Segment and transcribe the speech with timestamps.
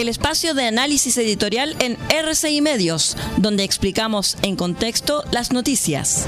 [0.00, 6.26] el espacio de análisis editorial en RCI Medios, donde explicamos en contexto las noticias.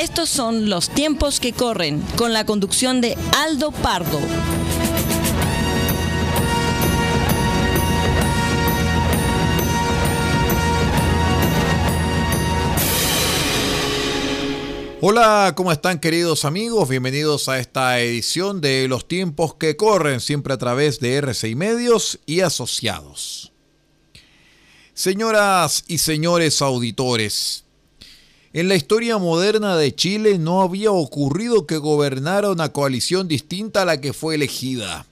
[0.00, 4.18] Estos son los tiempos que corren, con la conducción de Aldo Pardo.
[15.08, 16.88] Hola, ¿cómo están queridos amigos?
[16.88, 22.18] Bienvenidos a esta edición de Los tiempos que corren, siempre a través de RCI Medios
[22.26, 23.52] y asociados.
[24.94, 27.62] Señoras y señores auditores,
[28.52, 33.84] en la historia moderna de Chile no había ocurrido que gobernara una coalición distinta a
[33.84, 35.06] la que fue elegida.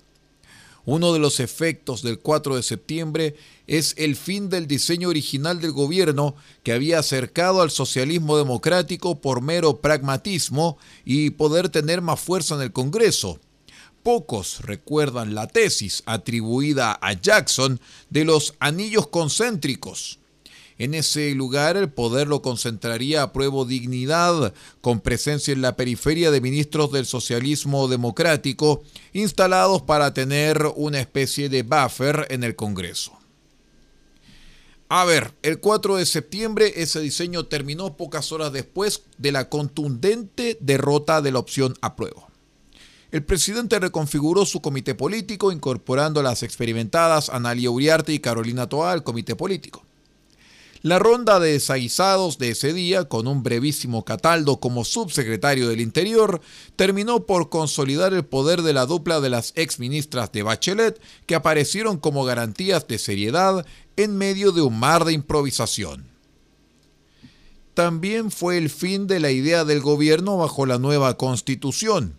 [0.85, 5.73] Uno de los efectos del 4 de septiembre es el fin del diseño original del
[5.73, 12.55] gobierno que había acercado al socialismo democrático por mero pragmatismo y poder tener más fuerza
[12.55, 13.41] en el Congreso.
[14.03, 20.19] Pocos recuerdan la tesis atribuida a Jackson de los anillos concéntricos.
[20.77, 26.31] En ese lugar el poder lo concentraría a prueba dignidad, con presencia en la periferia
[26.31, 33.24] de ministros del socialismo democrático, instalados para tener una especie de buffer en el Congreso.
[34.89, 40.59] A ver, el 4 de septiembre ese diseño terminó pocas horas después de la contundente
[40.61, 42.29] derrota de la opción apruebo.
[43.11, 48.93] El presidente reconfiguró su comité político incorporando a las experimentadas Analia Uriarte y Carolina Toa
[48.93, 49.85] al comité político.
[50.85, 56.43] La ronda de desaguisados de ese día, con un brevísimo Cataldo como subsecretario del Interior,
[56.77, 61.97] terminó por consolidar el poder de la dupla de las exministras de Bachelet, que aparecieron
[61.97, 63.65] como garantías de seriedad
[63.97, 66.07] en medio de un mar de improvisación.
[67.75, 72.19] También fue el fin de la idea del gobierno bajo la nueva constitución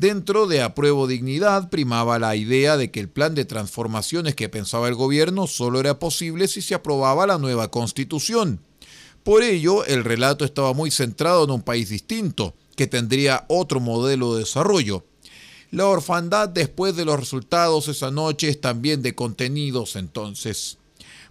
[0.00, 4.88] Dentro de Apruebo Dignidad primaba la idea de que el plan de transformaciones que pensaba
[4.88, 8.60] el gobierno solo era posible si se aprobaba la nueva constitución.
[9.24, 14.32] Por ello, el relato estaba muy centrado en un país distinto, que tendría otro modelo
[14.32, 15.04] de desarrollo.
[15.70, 20.78] La orfandad después de los resultados esa noche es también de contenidos entonces.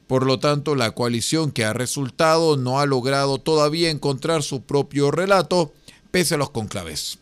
[0.09, 5.12] Por lo tanto, la coalición que ha resultado no ha logrado todavía encontrar su propio
[5.12, 5.72] relato,
[6.09, 7.20] pese a los conclaves.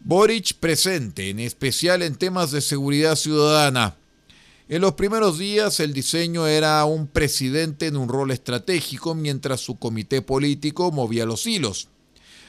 [0.00, 3.94] Boric presente, en especial en temas de seguridad ciudadana.
[4.68, 9.78] En los primeros días el diseño era un presidente en un rol estratégico mientras su
[9.78, 11.86] comité político movía los hilos.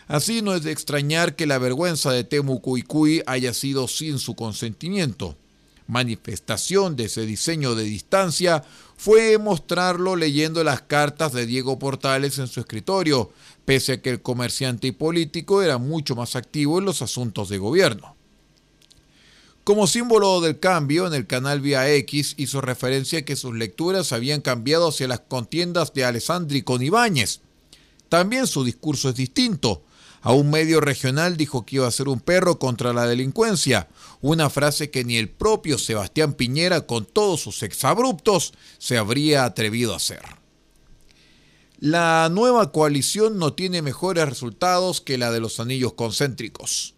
[0.07, 4.33] Así no es de extrañar que la vergüenza de Temu Cuicuy haya sido sin su
[4.33, 5.37] consentimiento.
[5.87, 8.63] Manifestación de ese diseño de distancia
[8.97, 13.31] fue mostrarlo leyendo las cartas de Diego Portales en su escritorio,
[13.65, 17.57] pese a que el comerciante y político era mucho más activo en los asuntos de
[17.57, 18.15] gobierno.
[19.63, 24.11] Como símbolo del cambio, en el canal Vía X hizo referencia a que sus lecturas
[24.11, 27.39] habían cambiado hacia las contiendas de Alessandri con Ibáñez.
[28.09, 29.83] También su discurso es distinto.
[30.25, 33.89] A un medio regional dijo que iba a ser un perro contra la delincuencia,
[34.21, 39.91] una frase que ni el propio Sebastián Piñera, con todos sus exabruptos, se habría atrevido
[39.91, 40.21] a hacer.
[41.77, 46.95] La nueva coalición no tiene mejores resultados que la de los anillos concéntricos.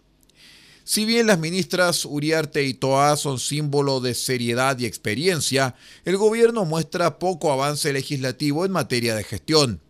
[0.84, 6.64] Si bien las ministras Uriarte y Toa son símbolo de seriedad y experiencia, el gobierno
[6.64, 9.80] muestra poco avance legislativo en materia de gestión.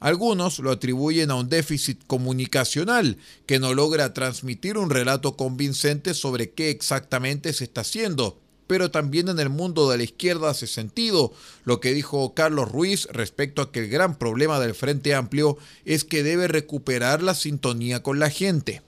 [0.00, 6.50] Algunos lo atribuyen a un déficit comunicacional que no logra transmitir un relato convincente sobre
[6.50, 11.32] qué exactamente se está haciendo pero también en el mundo de la izquierda hace sentido
[11.64, 16.04] lo que dijo Carlos Ruiz respecto a que el gran problema del Frente Amplio es
[16.04, 18.82] que debe recuperar la sintonía con la gente.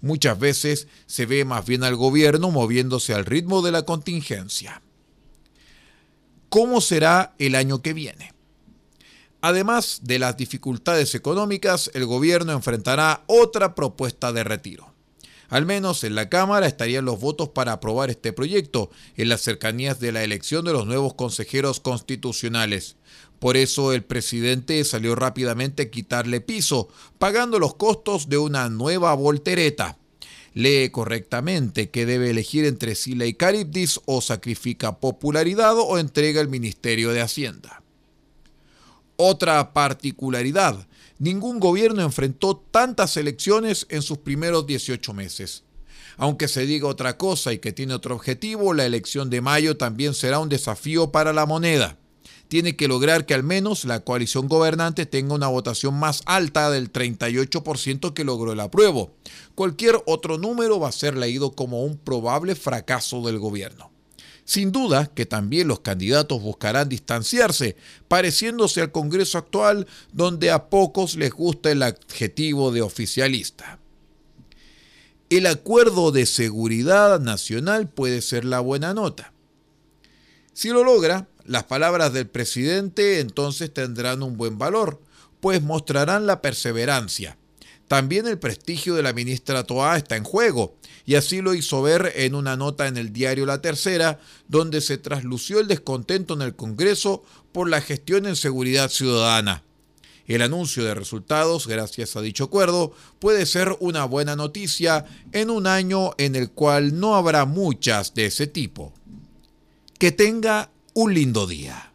[0.00, 4.82] Muchas veces se ve más bien al gobierno moviéndose al ritmo de la contingencia.
[6.50, 8.35] ¿Cómo será el año que viene?
[9.46, 14.92] Además de las dificultades económicas, el gobierno enfrentará otra propuesta de retiro.
[15.48, 20.00] Al menos en la Cámara estarían los votos para aprobar este proyecto en las cercanías
[20.00, 22.96] de la elección de los nuevos consejeros constitucionales.
[23.38, 26.88] Por eso el presidente salió rápidamente a quitarle piso,
[27.20, 29.96] pagando los costos de una nueva voltereta.
[30.54, 36.48] Lee correctamente que debe elegir entre Sila y Caribdis o sacrifica popularidad o entrega el
[36.48, 37.85] Ministerio de Hacienda.
[39.16, 40.86] Otra particularidad,
[41.18, 45.64] ningún gobierno enfrentó tantas elecciones en sus primeros 18 meses.
[46.18, 50.14] Aunque se diga otra cosa y que tiene otro objetivo, la elección de mayo también
[50.14, 51.98] será un desafío para la moneda.
[52.48, 56.92] tiene que lograr que al menos la coalición gobernante tenga una votación más alta del
[56.92, 59.16] 38% que logró el apruebo.
[59.56, 63.90] Cualquier otro número va a ser leído como un probable fracaso del gobierno.
[64.46, 67.76] Sin duda que también los candidatos buscarán distanciarse,
[68.06, 73.80] pareciéndose al Congreso actual donde a pocos les gusta el adjetivo de oficialista.
[75.30, 79.32] El acuerdo de seguridad nacional puede ser la buena nota.
[80.52, 85.00] Si lo logra, las palabras del presidente entonces tendrán un buen valor,
[85.40, 87.36] pues mostrarán la perseverancia.
[87.88, 90.74] También el prestigio de la ministra Toa está en juego,
[91.04, 94.18] y así lo hizo ver en una nota en el diario La Tercera,
[94.48, 97.22] donde se traslució el descontento en el Congreso
[97.52, 99.62] por la gestión en seguridad ciudadana.
[100.26, 105.68] El anuncio de resultados, gracias a dicho acuerdo, puede ser una buena noticia en un
[105.68, 108.92] año en el cual no habrá muchas de ese tipo.
[109.98, 111.85] Que tenga un lindo día.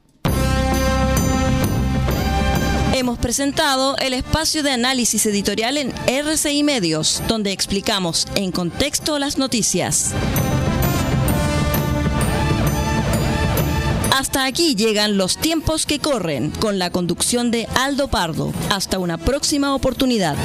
[3.01, 9.39] Hemos presentado el espacio de análisis editorial en RCI Medios, donde explicamos en contexto las
[9.39, 10.11] noticias.
[14.15, 18.53] Hasta aquí llegan los tiempos que corren con la conducción de Aldo Pardo.
[18.69, 20.37] Hasta una próxima oportunidad.